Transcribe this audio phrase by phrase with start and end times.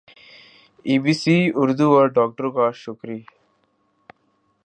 [0.85, 3.19] ی B C Urdu اور ڈاکٹروں کا شکری